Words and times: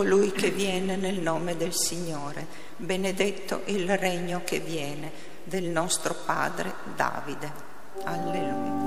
colui 0.00 0.32
che 0.32 0.48
viene 0.50 0.96
nel 0.96 1.20
nome 1.20 1.58
del 1.58 1.74
Signore, 1.74 2.46
benedetto 2.78 3.60
il 3.66 3.98
regno 3.98 4.40
che 4.46 4.58
viene 4.58 5.12
del 5.44 5.64
nostro 5.64 6.14
Padre 6.24 6.72
Davide. 6.96 7.52
Alleluia. 8.04 8.79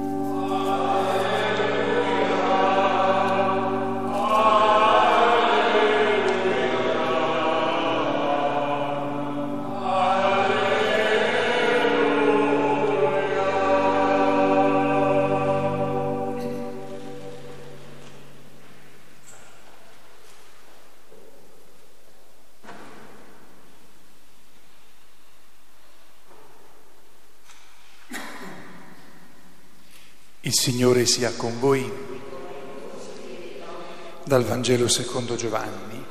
Il 30.45 30.53
Signore 30.53 31.05
sia 31.05 31.31
con 31.31 31.57
voi. 31.57 31.89
Dal 34.25 34.43
Vangelo 34.43 34.89
secondo 34.89 35.37
Giovanni. 35.37 36.05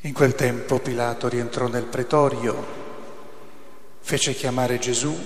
In 0.00 0.12
quel 0.12 0.34
tempo 0.34 0.78
Pilato 0.78 1.26
rientrò 1.26 1.68
nel 1.68 1.86
pretorio, 1.86 2.66
fece 4.00 4.34
chiamare 4.34 4.78
Gesù 4.78 5.18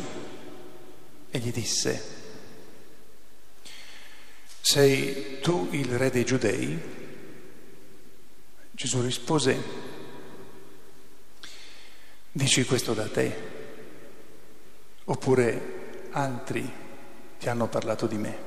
e 1.29 1.39
gli 1.41 1.51
disse, 1.51 2.05
sei 4.61 5.41
tu 5.41 5.71
il 5.73 5.99
re 5.99 6.11
dei 6.11 6.25
giudei? 6.25 6.81
Gesù 8.71 9.03
rispose, 9.03 9.90
Dici 12.33 12.65
questo 12.65 12.95
da 12.95 13.09
te? 13.09 13.49
Oppure 15.05 16.09
altri 16.13 16.71
ti 17.39 17.49
hanno 17.49 17.67
parlato 17.67 18.07
di 18.07 18.17
me? 18.17 18.39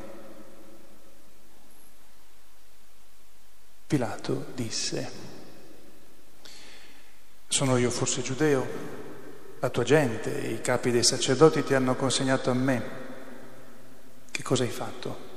Pilato 3.86 4.46
disse, 4.56 5.12
sono 7.48 7.78
io 7.78 7.92
forse 7.92 8.22
giudeo? 8.22 8.92
La 9.60 9.70
tua 9.70 9.84
gente, 9.84 10.30
i 10.30 10.62
capi 10.62 10.90
dei 10.90 11.04
sacerdoti 11.04 11.64
ti 11.64 11.74
hanno 11.74 11.96
consegnato 11.96 12.50
a 12.50 12.54
me. 12.54 12.84
Che 14.32 14.44
cosa 14.44 14.64
hai 14.64 14.70
fatto? 14.70 15.32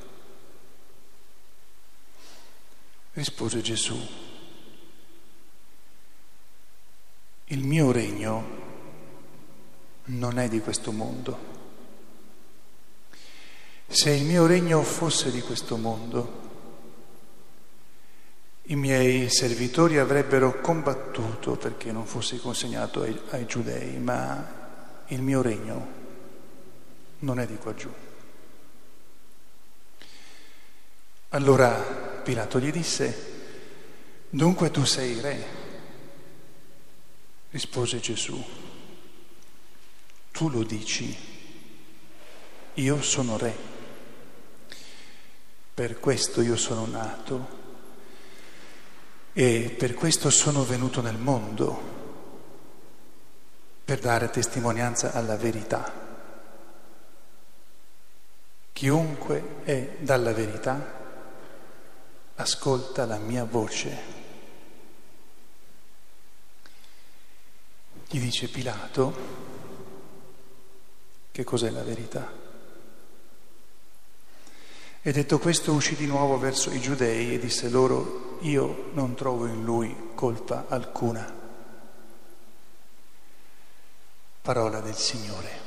Rispose 3.13 3.61
Gesù, 3.61 3.99
Il 7.51 7.65
mio 7.65 7.93
regno 7.93 8.45
non 10.07 10.41
è 10.41 10.49
di 10.49 10.59
questo 10.59 10.91
mondo. 10.91 11.55
Se 13.87 14.11
il 14.11 14.25
mio 14.25 14.47
regno 14.47 14.83
fosse 14.83 15.31
di 15.31 15.41
questo 15.43 15.77
mondo, 15.77 16.45
i 18.63 18.75
miei 18.75 19.31
servitori 19.31 19.99
avrebbero 19.99 20.61
combattuto 20.61 21.55
perché 21.55 21.93
non 21.93 22.05
fosse 22.05 22.41
consegnato 22.41 23.03
ai, 23.03 23.17
ai 23.31 23.47
giudei, 23.47 23.97
ma 23.99 25.05
il 25.07 25.23
mio 25.23 25.41
regno 25.41 25.89
non 27.21 27.39
è 27.39 27.47
di 27.47 27.57
qua 27.59 27.75
giù. 27.75 27.93
Allora 31.29 31.75
Pilato 32.25 32.59
gli 32.59 32.73
disse, 32.73 33.35
dunque 34.31 34.73
tu 34.73 34.85
sei 34.85 35.21
re 35.21 35.66
rispose 37.51 38.01
Gesù, 38.01 38.43
tu 40.33 40.49
lo 40.51 40.63
dici, 40.63 41.17
io 42.75 43.03
sono 43.03 43.39
re, 43.39 43.57
per 45.73 45.99
questo 45.99 46.41
io 46.41 46.57
sono 46.57 46.87
nato 46.87 47.65
e 49.33 49.75
per 49.77 49.95
questo 49.95 50.31
sono 50.31 50.65
venuto 50.65 51.01
nel 51.01 51.19
mondo, 51.19 51.95
per 53.85 53.99
dare 53.99 54.31
testimonianza 54.31 55.13
alla 55.13 55.37
verità. 55.37 56.05
Chiunque 58.73 59.63
è 59.65 59.97
dalla 60.01 60.33
verità 60.33 60.97
ascolta 62.35 63.07
la 63.07 63.19
mia 63.19 63.45
voce. 63.45 64.16
Gli 68.09 68.21
dice 68.21 68.49
Pilato, 68.49 69.15
che 71.33 71.43
cos'è 71.43 71.71
la 71.71 71.83
verità? 71.83 72.33
E 75.03 75.13
detto 75.13 75.39
questo 75.39 75.73
uscì 75.73 75.97
di 75.97 76.07
nuovo 76.07 76.39
verso 76.39 76.71
i 76.71 76.81
giudei 76.81 77.35
e 77.35 77.39
disse 77.39 77.69
loro, 77.69 78.39
io 78.43 78.91
non 78.93 79.15
trovo 79.15 79.47
in 79.47 79.65
lui 79.65 80.13
colpa 80.15 80.67
alcuna. 80.69 81.33
Parola 84.41 84.81
del 84.81 84.95
Signore. 84.95 85.66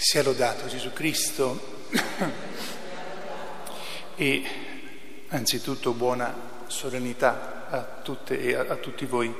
Sia 0.00 0.22
lodato 0.22 0.68
Gesù 0.68 0.92
Cristo. 0.92 1.76
E 4.14 4.44
anzitutto 5.26 5.92
buona 5.92 6.62
serenità 6.68 7.66
a 7.68 7.82
tutte 8.00 8.40
e 8.40 8.54
a, 8.54 8.76
tutti 8.76 9.06
voi 9.06 9.34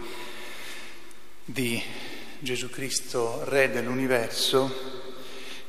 di 1.44 1.80
Gesù 2.40 2.70
Cristo, 2.70 3.44
Re 3.44 3.70
dell'universo. 3.70 4.74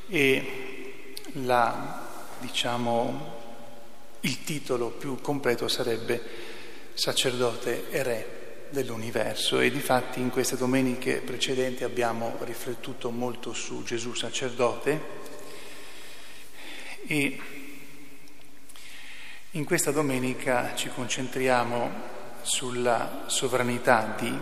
E 0.08 1.14
la, 1.34 2.08
diciamo, 2.40 3.38
il 4.22 4.42
titolo 4.42 4.88
più 4.90 5.20
completo 5.20 5.68
sarebbe 5.68 6.20
sacerdote 6.94 7.90
e 7.90 8.02
re 8.02 8.39
dell'universo 8.70 9.60
e 9.60 9.70
difatti 9.70 10.20
in 10.20 10.30
queste 10.30 10.56
domeniche 10.56 11.20
precedenti 11.20 11.84
abbiamo 11.84 12.36
riflettuto 12.40 13.10
molto 13.10 13.52
su 13.52 13.82
Gesù 13.82 14.14
sacerdote 14.14 15.00
e 17.06 17.38
in 19.50 19.64
questa 19.64 19.90
domenica 19.90 20.74
ci 20.76 20.88
concentriamo 20.88 22.18
sulla 22.42 23.24
sovranità 23.26 24.14
di 24.18 24.32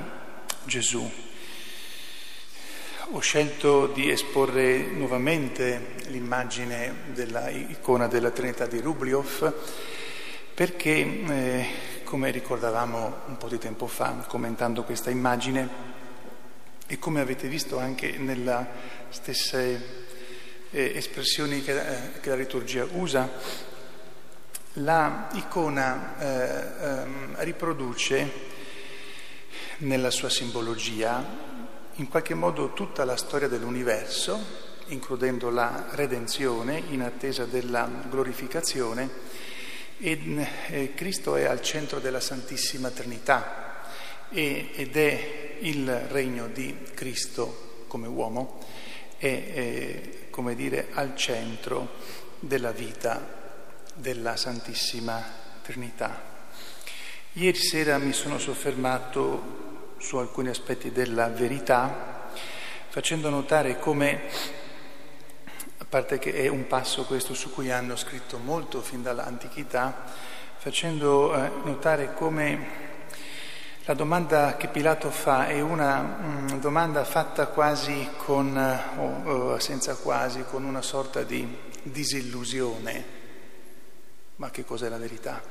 Gesù. 0.65 1.11
Ho 3.13 3.21
scelto 3.21 3.87
di 3.87 4.11
esporre 4.11 4.77
nuovamente 4.83 5.95
l'immagine 6.09 6.95
dell'icona 7.15 8.07
della 8.07 8.31
Trinità 8.31 8.67
di 8.67 8.81
Rubliov 8.81 9.55
perché 10.53 10.91
eh, 10.91 11.67
come 12.09 12.31
ricordavamo 12.31 13.17
un 13.27 13.37
po' 13.37 13.49
di 13.49 13.59
tempo 13.59 13.87
fa 13.87 14.25
commentando 14.27 14.83
questa 14.83 15.11
immagine 15.11 15.69
e 16.87 16.99
come 16.99 17.21
avete 17.21 17.49
visto 17.49 17.79
anche 17.79 18.17
nelle 18.17 18.67
stesse 19.11 20.07
eh, 20.71 20.93
espressioni 20.97 21.63
che, 21.63 21.79
eh, 21.79 22.21
che, 22.21 22.31
la 22.31 22.37
liturgia 22.37 22.87
usa, 22.93 23.29
la 24.75 25.29
icona 25.35 26.19
eh, 26.19 26.87
ehm, 26.87 27.35
riproduce 27.41 28.33
nella 29.81 30.11
sua 30.11 30.31
simbologia 30.31 31.23
in 31.97 32.09
qualche 32.09 32.33
modo 32.33 32.73
tutta 32.73 33.05
la 33.05 33.19
storia 33.19 33.49
dell'universo 33.49 34.67
includendo 34.87 35.51
la 35.51 35.89
redenzione 35.91 36.83
in 36.89 37.03
attesa 37.03 37.45
della 37.45 37.87
glorificazione 38.09 39.11
e 40.01 40.47
eh, 40.69 40.95
Cristo 40.95 41.37
è 41.37 41.45
al 41.45 41.61
centro 41.61 41.99
della 41.99 42.21
Santissima 42.21 42.91
Trinità 42.91 43.83
e, 44.31 44.71
ed 44.75 44.97
è 44.97 45.57
il 45.61 45.93
regno 46.09 46.47
di 46.47 46.77
Cristo 46.95 47.85
come 47.89 48.07
uomo, 48.07 48.65
è 49.17 49.27
eh, 49.27 50.27
come 50.31 50.55
dire 50.55 50.89
al 50.93 51.17
centro 51.17 51.95
della 52.39 52.71
vita 52.71 53.37
della 53.95 54.37
Santissima 54.37 55.23
Trinità. 55.63 56.27
Ieri 57.33 57.59
sera 57.59 57.99
mi 57.99 58.13
sono 58.13 58.39
soffermato 58.39 59.97
su 59.99 60.17
alcuni 60.17 60.49
aspetti 60.49 60.93
della 60.93 61.29
verità, 61.29 62.31
facendo 62.89 63.29
notare 63.31 63.79
come, 63.79 64.23
parte 65.89 66.19
che 66.19 66.35
è 66.35 66.49
un 66.49 66.67
passo 66.67 67.05
questo 67.05 67.33
su 67.33 67.51
cui 67.51 67.71
hanno 67.71 67.97
scritto 67.97 68.37
molto 68.37 68.83
fin 68.83 69.03
dall'antichità, 69.03 70.05
facendo 70.59 71.35
eh, 71.35 71.51
notare 71.65 72.13
come 72.13 72.87
la 73.85 73.95
domanda 73.95 74.57
che 74.59 74.69
Pilato 74.69 75.11
fa 75.11 75.47
è 75.47 75.61
una 75.63 76.03
mm, 76.03 76.47
domanda 76.59 77.05
fatta 77.05 77.47
quasi 77.47 78.07
con, 78.19 78.55
o 78.99 79.31
oh, 79.31 79.59
senza 79.59 79.95
quasi, 79.95 80.45
con 80.45 80.65
una 80.65 80.83
sorta 80.83 81.23
di 81.23 81.57
disillusione. 81.83 83.17
Ma 84.37 84.51
che 84.51 84.67
cos'è 84.67 84.91
la 84.91 84.99
verità? 84.99 85.43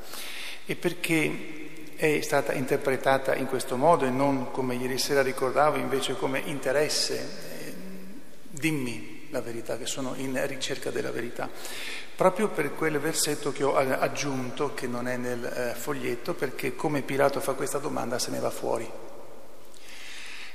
E 0.68 0.76
perché 0.76 1.96
è 1.96 2.22
stata 2.22 2.54
interpretata 2.54 3.34
in 3.34 3.48
questo 3.48 3.76
modo 3.76 4.06
e 4.06 4.12
non, 4.12 4.52
come 4.52 4.76
ieri 4.76 5.00
sera 5.00 5.24
ricordavo, 5.24 5.78
invece 5.78 6.16
come 6.16 6.40
interesse? 6.46 7.16
Eh, 7.66 7.76
dimmi 8.52 9.17
la 9.30 9.42
verità, 9.42 9.78
che 9.78 9.86
sono 9.86 10.14
in 10.16 10.40
ricerca 10.48 10.92
della 10.92 11.12
verità 11.12 11.50
proprio 12.18 12.50
per 12.50 12.74
quel 12.74 13.00
versetto 13.00 13.52
che 13.52 13.64
ho 13.64 13.76
aggiunto, 13.76 14.74
che 14.74 14.88
non 14.88 15.08
è 15.08 15.18
nel 15.18 15.46
eh, 15.46 15.76
foglietto, 15.76 16.34
perché 16.34 16.76
come 16.76 17.04
Pilato 17.04 17.40
fa 17.40 17.54
questa 17.54 17.78
domanda 17.78 18.18
se 18.18 18.32
ne 18.32 18.40
va 18.40 18.50
fuori. 18.50 18.90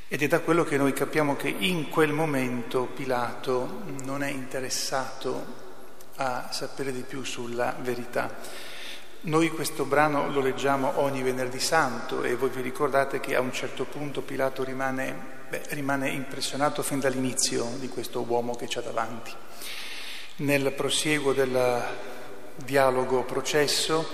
Ed 0.08 0.20
è 0.20 0.26
da 0.26 0.40
quello 0.40 0.64
che 0.64 0.76
noi 0.76 0.92
capiamo 0.92 1.36
che 1.36 1.54
in 1.56 1.88
quel 1.88 2.12
momento 2.12 2.86
Pilato 2.86 3.84
non 4.02 4.24
è 4.24 4.28
interessato 4.28 5.60
a 6.16 6.48
sapere 6.50 6.92
di 6.92 7.02
più 7.02 7.22
sulla 7.22 7.76
verità. 7.80 8.34
Noi 9.24 9.50
questo 9.50 9.84
brano 9.84 10.32
lo 10.32 10.40
leggiamo 10.40 10.94
ogni 10.98 11.22
venerdì 11.22 11.60
santo 11.60 12.24
e 12.24 12.34
voi 12.34 12.48
vi 12.48 12.60
ricordate 12.60 13.20
che 13.20 13.36
a 13.36 13.40
un 13.40 13.52
certo 13.52 13.84
punto 13.84 14.20
Pilato 14.20 14.64
rimane, 14.64 15.14
beh, 15.48 15.62
rimane 15.68 16.10
impressionato 16.10 16.82
fin 16.82 16.98
dall'inizio 16.98 17.64
di 17.78 17.86
questo 17.86 18.24
uomo 18.26 18.56
che 18.56 18.66
c'ha 18.68 18.80
davanti. 18.80 19.30
Nel 20.38 20.72
prosieguo 20.72 21.32
del 21.32 21.84
dialogo 22.56 23.22
processo 23.22 24.04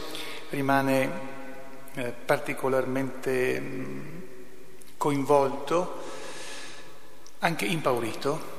rimane 0.51 1.11
eh, 1.95 2.13
particolarmente 2.13 3.61
mh, 3.61 4.23
coinvolto, 4.99 6.03
anche 7.39 7.65
impaurito, 7.65 8.58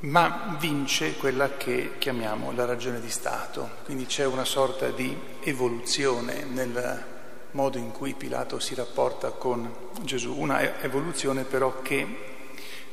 ma 0.00 0.56
vince 0.60 1.16
quella 1.16 1.56
che 1.56 1.92
chiamiamo 1.98 2.52
la 2.52 2.66
ragione 2.66 3.00
di 3.00 3.10
Stato. 3.10 3.70
Quindi 3.84 4.06
c'è 4.06 4.26
una 4.26 4.44
sorta 4.44 4.90
di 4.90 5.16
evoluzione 5.40 6.44
nel 6.44 7.04
modo 7.52 7.78
in 7.78 7.92
cui 7.92 8.14
Pilato 8.14 8.58
si 8.58 8.74
rapporta 8.74 9.30
con 9.30 9.74
Gesù, 10.02 10.34
una 10.36 10.82
evoluzione 10.82 11.44
però 11.44 11.80
che 11.80 12.34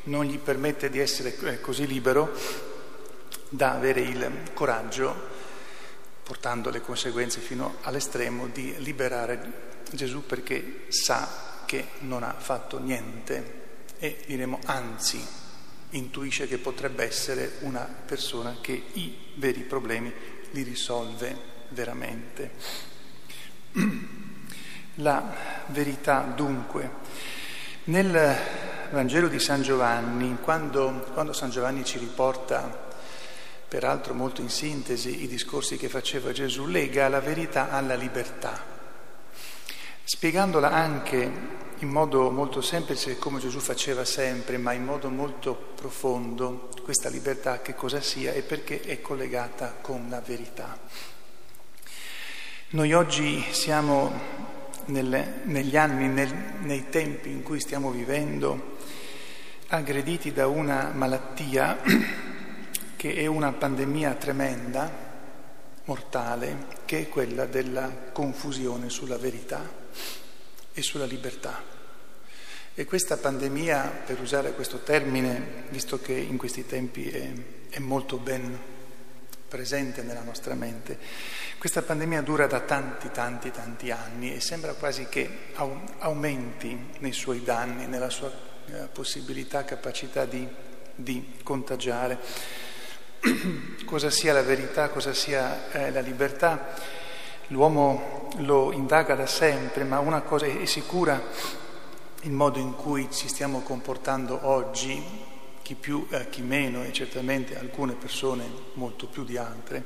non 0.03 0.25
gli 0.25 0.37
permette 0.37 0.89
di 0.89 0.99
essere 0.99 1.37
eh, 1.37 1.59
così 1.59 1.85
libero 1.85 2.33
da 3.49 3.73
avere 3.73 4.01
il 4.01 4.51
coraggio, 4.53 5.31
portando 6.23 6.69
le 6.69 6.81
conseguenze 6.81 7.39
fino 7.39 7.75
all'estremo, 7.81 8.47
di 8.47 8.73
liberare 8.77 9.81
Gesù 9.91 10.25
perché 10.25 10.85
sa 10.87 11.61
che 11.65 11.87
non 11.99 12.23
ha 12.23 12.33
fatto 12.37 12.79
niente 12.79 13.61
e 13.99 14.23
diremo 14.25 14.59
anzi 14.65 15.42
intuisce 15.97 16.47
che 16.47 16.57
potrebbe 16.57 17.03
essere 17.03 17.57
una 17.61 17.81
persona 17.81 18.57
che 18.61 18.83
i 18.93 19.15
veri 19.35 19.61
problemi 19.61 20.13
li 20.51 20.63
risolve 20.63 21.35
veramente. 21.69 22.51
La 24.97 25.33
verità 25.67 26.31
dunque. 26.35 26.91
Nel 27.85 28.37
Vangelo 28.91 29.27
di 29.27 29.39
San 29.39 29.63
Giovanni, 29.63 30.37
quando, 30.39 31.09
quando 31.13 31.33
San 31.33 31.49
Giovanni 31.49 31.83
ci 31.83 31.97
riporta 31.97 32.91
peraltro 33.67 34.13
molto 34.13 34.41
in 34.41 34.49
sintesi 34.49 35.23
i 35.23 35.27
discorsi 35.27 35.77
che 35.77 35.89
faceva 35.89 36.31
Gesù, 36.31 36.67
lega 36.67 37.09
la 37.09 37.19
verità 37.19 37.71
alla 37.71 37.95
libertà, 37.95 38.63
spiegandola 40.03 40.69
anche 40.69 41.31
in 41.83 41.89
modo 41.89 42.31
molto 42.31 42.61
semplice 42.61 43.17
come 43.17 43.41
Gesù 43.41 43.59
faceva 43.59 44.05
sempre, 44.05 44.57
ma 44.57 44.71
in 44.71 44.85
modo 44.85 45.09
molto 45.09 45.53
profondo, 45.75 46.69
questa 46.81 47.09
libertà 47.09 47.61
che 47.61 47.75
cosa 47.75 47.99
sia 47.99 48.31
e 48.31 48.41
perché 48.41 48.79
è 48.79 49.01
collegata 49.01 49.75
con 49.81 50.07
la 50.09 50.21
verità. 50.21 50.79
Noi 52.69 52.93
oggi 52.93 53.43
siamo 53.51 54.11
nel, 54.85 55.41
negli 55.43 55.75
anni, 55.75 56.07
nel, 56.07 56.33
nei 56.61 56.87
tempi 56.89 57.29
in 57.29 57.43
cui 57.43 57.59
stiamo 57.59 57.91
vivendo, 57.91 58.77
aggrediti 59.67 60.31
da 60.31 60.47
una 60.47 60.89
malattia 60.93 61.81
che 62.95 63.13
è 63.13 63.25
una 63.25 63.51
pandemia 63.51 64.13
tremenda, 64.13 64.89
mortale, 65.83 66.65
che 66.85 67.01
è 67.01 67.09
quella 67.09 67.45
della 67.45 67.91
confusione 68.13 68.89
sulla 68.89 69.17
verità 69.17 69.81
e 70.73 70.81
sulla 70.81 71.05
libertà. 71.05 71.61
E 72.75 72.85
questa 72.85 73.17
pandemia, 73.17 74.03
per 74.05 74.19
usare 74.19 74.53
questo 74.53 74.79
termine, 74.79 75.65
visto 75.69 76.01
che 76.01 76.13
in 76.13 76.37
questi 76.37 76.65
tempi 76.65 77.07
è, 77.07 77.31
è 77.69 77.79
molto 77.79 78.17
ben 78.17 78.59
presente 79.47 80.01
nella 80.01 80.23
nostra 80.23 80.55
mente, 80.55 80.97
questa 81.59 81.83
pandemia 81.83 82.23
dura 82.23 82.47
da 82.47 82.61
tanti, 82.61 83.11
tanti, 83.11 83.51
tanti 83.51 83.91
anni 83.91 84.33
e 84.33 84.39
sembra 84.39 84.73
quasi 84.73 85.05
che 85.05 85.51
aumenti 85.99 86.89
nei 86.97 87.13
suoi 87.13 87.43
danni, 87.43 87.85
nella 87.85 88.09
sua 88.09 88.31
eh, 88.65 88.87
possibilità, 88.91 89.63
capacità 89.63 90.25
di, 90.25 90.47
di 90.95 91.35
contagiare. 91.43 92.17
cosa 93.85 94.09
sia 94.09 94.33
la 94.33 94.41
verità, 94.41 94.89
cosa 94.89 95.13
sia 95.13 95.71
eh, 95.71 95.91
la 95.91 96.01
libertà, 96.01 96.73
l'uomo 97.47 98.29
lo 98.37 98.71
indaga 98.71 99.15
da 99.15 99.25
sempre, 99.25 99.83
ma 99.83 99.99
una 99.99 100.21
cosa 100.21 100.45
è 100.45 100.65
sicura, 100.65 101.21
il 102.21 102.31
modo 102.31 102.59
in 102.59 102.75
cui 102.75 103.09
ci 103.11 103.27
stiamo 103.27 103.61
comportando 103.61 104.39
oggi, 104.43 105.03
chi 105.61 105.75
più, 105.75 106.07
eh, 106.09 106.29
chi 106.29 106.41
meno 106.41 106.83
e 106.83 106.91
certamente 106.91 107.57
alcune 107.57 107.93
persone 107.93 108.45
molto 108.73 109.07
più 109.07 109.23
di 109.23 109.37
altre, 109.37 109.85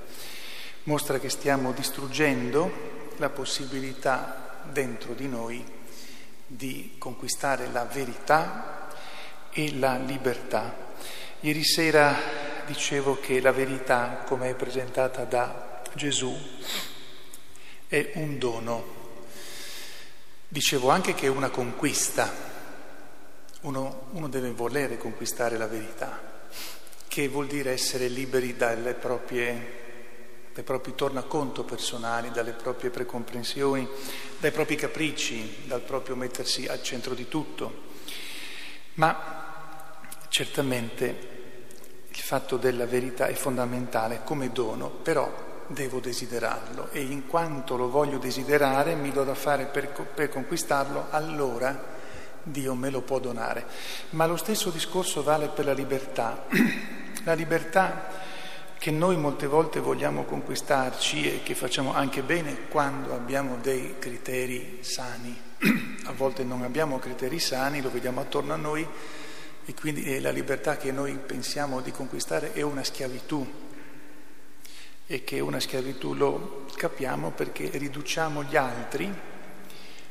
mostra 0.83 1.19
che 1.19 1.29
stiamo 1.29 1.71
distruggendo 1.71 3.05
la 3.17 3.29
possibilità 3.29 4.61
dentro 4.71 5.13
di 5.13 5.27
noi 5.27 5.63
di 6.45 6.95
conquistare 6.97 7.67
la 7.71 7.83
verità 7.85 8.87
e 9.51 9.77
la 9.77 9.97
libertà. 9.97 10.85
Ieri 11.41 11.63
sera 11.63 12.15
dicevo 12.65 13.19
che 13.19 13.41
la 13.41 13.51
verità, 13.51 14.23
come 14.25 14.49
è 14.49 14.55
presentata 14.55 15.23
da 15.23 15.81
Gesù, 15.93 16.35
è 17.87 18.11
un 18.15 18.37
dono. 18.37 18.95
Dicevo 20.47 20.89
anche 20.89 21.13
che 21.13 21.27
è 21.27 21.29
una 21.29 21.49
conquista. 21.49 22.45
Uno, 23.61 24.07
uno 24.11 24.29
deve 24.29 24.51
volere 24.51 24.97
conquistare 24.97 25.57
la 25.57 25.67
verità, 25.67 26.19
che 27.07 27.27
vuol 27.27 27.47
dire 27.47 27.71
essere 27.71 28.07
liberi 28.07 28.55
dalle 28.55 28.93
proprie 28.93 29.85
dai 30.57 30.65
propri 30.65 30.95
tornaconto 30.95 31.63
personali, 31.63 32.31
dalle 32.31 32.53
proprie 32.53 32.89
precomprensioni, 32.89 33.87
dai 34.39 34.49
propri 34.49 34.75
capricci, 34.75 35.67
dal 35.67 35.81
proprio 35.81 36.15
mettersi 36.15 36.65
al 36.65 36.81
centro 36.81 37.13
di 37.13 37.27
tutto. 37.27 37.85
Ma 38.95 39.93
certamente 40.29 41.35
il 42.09 42.17
fatto 42.17 42.57
della 42.57 42.87
verità 42.87 43.27
è 43.27 43.33
fondamentale 43.33 44.21
come 44.23 44.51
dono, 44.51 44.89
però 44.89 45.46
devo 45.67 45.99
desiderarlo 45.99 46.89
e 46.91 47.01
in 47.01 47.27
quanto 47.27 47.75
lo 47.75 47.89
voglio 47.89 48.17
desiderare, 48.17 48.95
mi 48.95 49.11
do 49.11 49.23
da 49.23 49.35
fare 49.35 49.65
per, 49.65 49.89
per 49.89 50.29
conquistarlo, 50.29 51.07
allora 51.09 51.95
Dio 52.43 52.75
me 52.75 52.89
lo 52.89 53.01
può 53.01 53.19
donare. 53.19 53.65
Ma 54.11 54.25
lo 54.25 54.37
stesso 54.37 54.69
discorso 54.69 55.23
vale 55.23 55.47
per 55.47 55.65
la 55.65 55.73
libertà. 55.73 56.45
La 57.23 57.33
libertà 57.33 58.07
che 58.77 58.89
noi 58.89 59.17
molte 59.17 59.47
volte 59.47 59.81
vogliamo 59.81 60.23
conquistarci 60.23 61.29
e 61.29 61.43
che 61.43 61.55
facciamo 61.55 61.93
anche 61.93 62.21
bene 62.21 62.69
quando 62.69 63.13
abbiamo 63.13 63.57
dei 63.61 63.95
criteri 63.99 64.77
sani. 64.79 65.37
A 66.05 66.13
volte 66.13 66.45
non 66.45 66.61
abbiamo 66.61 66.99
criteri 66.99 67.37
sani, 67.37 67.81
lo 67.81 67.91
vediamo 67.91 68.21
attorno 68.21 68.53
a 68.53 68.55
noi 68.55 68.87
E 69.69 69.73
quindi 69.73 70.21
la 70.21 70.31
libertà 70.31 70.77
che 70.77 70.93
noi 70.93 71.17
pensiamo 71.17 71.81
di 71.81 71.91
conquistare 71.91 72.53
è 72.53 72.61
una 72.61 72.85
schiavitù 72.85 73.45
e 75.07 75.23
che 75.23 75.39
una 75.39 75.59
schiavitù 75.59 76.13
lo 76.13 76.65
capiamo 76.75 77.31
perché 77.31 77.69
riduciamo 77.73 78.43
gli 78.43 78.57
altri 78.57 79.11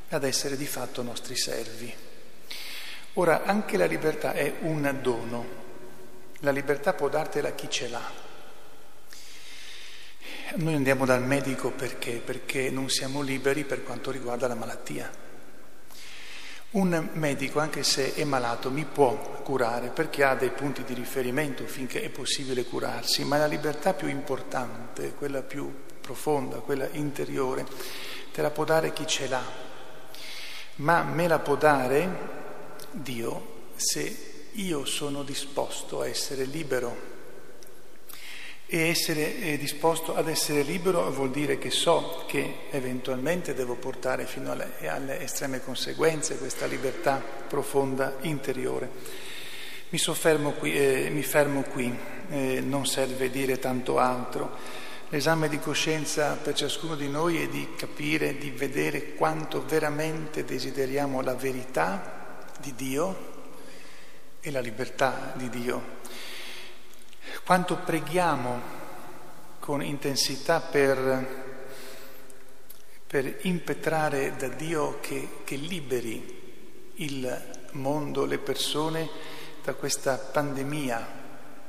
ad 0.09 0.25
essere 0.25 0.57
di 0.57 0.67
fatto 0.67 1.03
nostri 1.03 1.37
servi. 1.37 1.93
Ora, 3.15 3.45
anche 3.45 3.76
la 3.76 3.87
libertà 3.87 4.33
è 4.33 4.57
un 4.61 4.99
dono. 5.03 5.65
La 6.41 6.50
libertà 6.50 6.95
può 6.95 7.09
dartela 7.09 7.53
chi 7.53 7.69
ce 7.71 7.88
l'ha. 7.88 8.25
Noi 10.57 10.75
andiamo 10.75 11.05
dal 11.05 11.23
medico 11.23 11.71
perché? 11.71 12.19
Perché 12.19 12.71
non 12.71 12.88
siamo 12.88 13.21
liberi 13.21 13.65
per 13.65 13.83
quanto 13.83 14.11
riguarda 14.11 14.47
la 14.47 14.55
malattia. 14.55 15.25
Un 16.76 17.09
medico, 17.14 17.59
anche 17.59 17.83
se 17.83 18.14
è 18.14 18.25
malato, 18.25 18.71
mi 18.71 18.85
può 18.85 19.16
curare 19.42 19.88
perché 19.88 20.25
ha 20.25 20.35
dei 20.35 20.50
punti 20.50 20.85
di 20.85 20.92
riferimento 20.92 21.66
finché 21.66 22.02
è 22.02 22.11
possibile 22.11 22.66
curarsi, 22.66 23.25
ma 23.25 23.38
la 23.38 23.47
libertà 23.47 23.95
più 23.95 24.09
importante, 24.09 25.14
quella 25.14 25.40
più 25.40 25.73
profonda, 26.02 26.59
quella 26.59 26.87
interiore, 26.92 27.64
te 28.30 28.42
la 28.42 28.50
può 28.50 28.64
dare 28.64 28.92
chi 28.92 29.06
ce 29.06 29.26
l'ha, 29.26 29.42
ma 30.76 31.02
me 31.02 31.26
la 31.26 31.38
può 31.38 31.56
dare 31.56 32.09
Dio 32.90 33.71
se 33.75 34.50
io 34.52 34.85
sono 34.85 35.23
disposto 35.23 36.02
a 36.02 36.06
essere 36.06 36.45
libero 36.45 37.15
e 38.68 38.88
essere 38.88 39.38
eh, 39.38 39.58
disposto 39.58 40.16
ad 40.16 40.28
essere 40.28 40.62
libero 40.62 41.08
vuol 41.12 41.30
dire 41.30 41.56
che 41.56 41.70
so 41.70 42.25
che 42.26 42.66
eventualmente 42.70 43.54
devo 43.54 43.76
portare 43.76 44.26
fino 44.26 44.50
alle, 44.50 44.73
alle 44.88 45.20
estreme 45.20 45.62
conseguenze 45.62 46.37
questa 46.37 46.66
libertà 46.66 47.23
profonda 47.49 48.16
interiore. 48.23 48.90
Mi 49.90 49.99
soffermo 49.99 50.52
qui, 50.52 50.75
eh, 50.75 51.11
mi 51.11 51.23
fermo 51.23 51.62
qui, 51.62 51.96
eh, 52.30 52.61
non 52.61 52.87
serve 52.87 53.30
dire 53.30 53.61
tanto 53.61 53.99
altro. 53.99 54.85
L'esame 55.11 55.49
di 55.49 55.61
coscienza 55.61 56.32
per 56.35 56.54
ciascuno 56.54 56.96
di 56.96 57.08
noi 57.08 57.40
è 57.40 57.46
di 57.46 57.68
capire, 57.76 58.37
di 58.37 58.50
vedere 58.50 59.14
quanto 59.14 59.64
veramente 59.64 60.44
desideriamo 60.44 61.20
la 61.20 61.35
verità 61.35 62.44
di 62.58 62.75
Dio 62.75 63.35
e 64.40 64.50
la 64.50 64.58
libertà 64.58 65.35
di 65.37 65.49
Dio 65.49 65.94
quanto 67.47 67.76
preghiamo 67.76 68.61
con 69.61 69.81
intensità 69.81 70.59
per, 70.59 71.45
per 73.07 73.38
impetrare 73.43 74.35
da 74.35 74.49
Dio 74.49 74.99
che, 74.99 75.29
che 75.45 75.55
liberi 75.55 76.93
il 76.97 77.69
mondo, 77.71 78.25
le 78.25 78.38
persone 78.38 79.09
da 79.62 79.75
questa 79.75 80.17
pandemia 80.17 81.07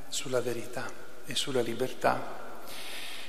sulla 0.08 0.40
verità 0.40 0.90
e 1.24 1.36
sulla 1.36 1.60
libertà. 1.60 2.62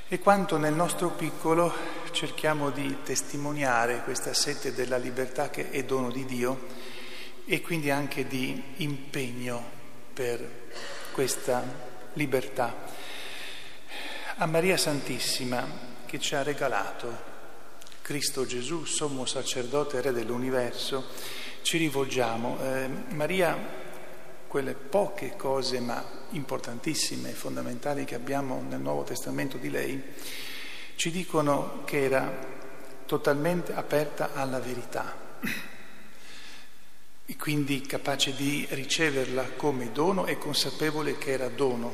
E 0.08 0.18
quanto 0.18 0.58
nel 0.58 0.74
nostro 0.74 1.10
piccolo 1.10 1.72
cerchiamo 2.10 2.72
di 2.72 3.04
testimoniare 3.04 4.02
questa 4.02 4.34
sete 4.34 4.74
della 4.74 4.98
libertà 4.98 5.52
che 5.52 5.70
è 5.70 5.84
dono 5.84 6.10
di 6.10 6.26
Dio 6.26 6.66
e 7.46 7.62
quindi 7.62 7.92
anche 7.92 8.26
di 8.26 8.74
impegno 8.78 9.64
per 10.12 10.72
questa 11.12 11.89
libertà. 12.14 12.76
A 14.38 14.46
Maria 14.46 14.78
Santissima 14.78 15.66
che 16.06 16.20
ci 16.20 16.36
ha 16.36 16.44
regalato 16.44 17.28
Cristo 18.02 18.46
Gesù, 18.46 18.86
sommo 18.86 19.26
sacerdote 19.26 19.98
e 19.98 20.02
re 20.02 20.12
dell'universo, 20.12 21.06
ci 21.62 21.78
rivolgiamo. 21.78 22.58
Eh, 22.62 22.90
Maria, 23.10 23.56
quelle 24.48 24.74
poche 24.74 25.36
cose 25.36 25.80
ma 25.80 26.04
importantissime 26.32 27.30
e 27.30 27.34
fondamentali 27.34 28.06
che 28.06 28.16
abbiamo 28.16 28.64
nel 28.68 28.80
Nuovo 28.80 29.04
Testamento 29.04 29.58
di 29.58 29.70
lei, 29.70 30.02
ci 30.96 31.12
dicono 31.12 31.84
che 31.86 32.04
era 32.04 32.58
totalmente 33.06 33.74
aperta 33.74 34.34
alla 34.34 34.60
verità 34.60 35.16
e 37.30 37.36
quindi 37.38 37.82
capace 37.82 38.34
di 38.34 38.66
riceverla 38.72 39.52
come 39.56 39.92
dono 39.92 40.26
e 40.26 40.40
consapevole 40.40 41.20
che 41.20 41.30
era 41.30 41.48
dono, 41.48 41.94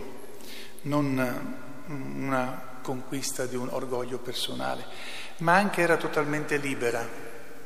non 0.83 1.83
una 1.87 2.79
conquista 2.81 3.45
di 3.45 3.57
un 3.57 3.67
orgoglio 3.69 4.17
personale, 4.19 4.85
ma 5.39 5.55
anche 5.55 5.81
era 5.81 5.97
totalmente 5.97 6.55
libera 6.55 7.05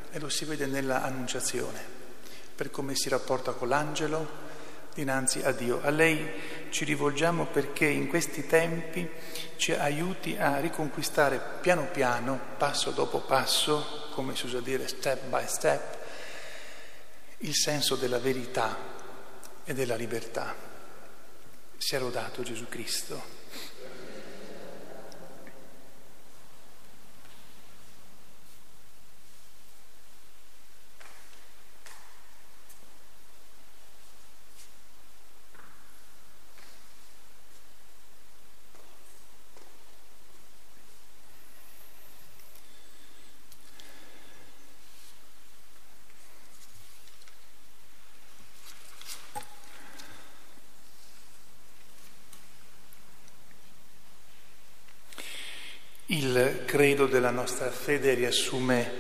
e 0.10 0.20
lo 0.20 0.30
si 0.30 0.46
vede 0.46 0.66
nella 0.66 1.04
Annunciazione, 1.04 1.80
per 2.56 2.72
come 2.72 2.96
si 2.96 3.08
rapporta 3.08 3.52
con 3.52 3.68
l'angelo 3.68 4.28
dinanzi 4.96 5.44
a 5.44 5.52
Dio. 5.52 5.80
A 5.84 5.92
lei 5.92 6.28
ci 6.72 6.86
rivolgiamo 6.86 7.46
perché 7.46 7.86
in 7.86 8.08
questi 8.08 8.48
tempi 8.48 9.08
ci 9.58 9.74
aiuti 9.74 10.36
a 10.40 10.60
riconquistare 10.60 11.40
piano 11.62 11.86
piano, 11.92 12.40
passo 12.58 12.90
dopo 12.90 13.20
passo, 13.20 14.10
come 14.14 14.36
si 14.36 14.48
usa 14.48 14.60
dire 14.60 14.88
step 14.88 15.26
by 15.30 15.44
step, 15.46 15.99
il 17.40 17.56
senso 17.56 17.96
della 17.96 18.20
verità 18.20 18.78
e 19.64 19.74
della 19.74 19.96
libertà. 19.96 20.56
Sia 21.78 22.00
lodato 22.00 22.44
Gesù 22.44 22.68
Cristo. 22.68 23.39
Il 56.12 56.64
credo 56.66 57.06
della 57.06 57.30
nostra 57.30 57.70
fede 57.70 58.16
riassume 58.16 58.92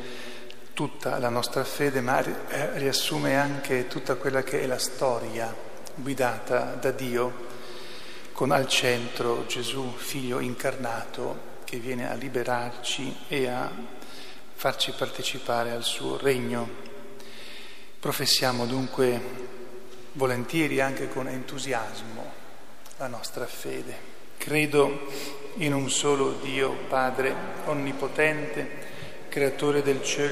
tutta 0.76 1.18
la 1.18 1.30
nostra 1.30 1.64
fede, 1.64 2.02
ma 2.02 2.24
eh, 2.24 2.78
riassume 2.78 3.36
anche 3.36 3.88
tutta 3.88 4.14
quella 4.14 4.44
che 4.44 4.62
è 4.62 4.68
la 4.68 4.78
storia 4.78 5.52
guidata 5.96 6.76
da 6.80 6.92
Dio, 6.92 7.48
con 8.32 8.52
al 8.52 8.68
centro 8.68 9.48
Gesù, 9.48 9.92
figlio 9.96 10.38
incarnato, 10.38 11.58
che 11.64 11.78
viene 11.78 12.08
a 12.08 12.14
liberarci 12.14 13.22
e 13.28 13.48
a 13.48 13.72
farci 14.54 14.94
partecipare 14.96 15.72
al 15.72 15.84
suo 15.84 16.16
regno. 16.16 16.70
Professiamo 18.00 18.68
dunque 18.68 19.20
volentieri, 20.12 20.80
anche 20.80 21.10
con 21.10 21.28
entusiasmo, 21.28 22.32
la 22.98 23.08
nostra 23.08 23.48
fede. 23.48 23.98
Credo 24.38 25.08
in 25.60 25.74
un 25.74 25.90
solo 25.90 26.38
Dio, 26.42 26.72
Padre 26.88 27.34
Onnipotente, 27.66 28.88
Creatore 29.28 29.82
del 29.82 30.02
cielo 30.04 30.28